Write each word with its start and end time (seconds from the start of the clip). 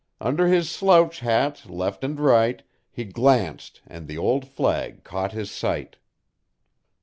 Under 0.19 0.47
his 0.47 0.67
slouch 0.71 1.19
hat 1.19 1.69
left 1.69 2.03
and 2.03 2.19
right, 2.19 2.63
he 2.89 3.05
glanced 3.05 3.81
and 3.85 4.07
the 4.07 4.17
old 4.17 4.47
flag 4.47 5.03
caught 5.03 5.31
his 5.31 5.51
sight." 5.51 5.97